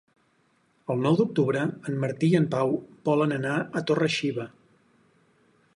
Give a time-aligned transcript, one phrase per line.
[0.93, 2.73] El nou d'octubre en Martí i en Pau
[3.11, 4.49] volen anar a Torre-xiva.